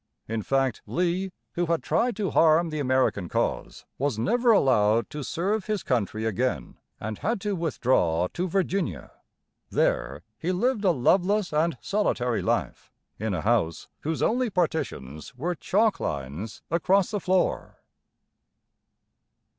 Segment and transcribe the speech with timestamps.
[0.27, 5.21] In fact, Lee, who had tried to harm the American cause, was never allowed to
[5.23, 9.11] serve his country again, and had to withdraw to Virginia.
[9.69, 15.53] There he lived a loveless and solitary life, in a house whose only partitions were
[15.53, 17.77] chalk lines across the floor.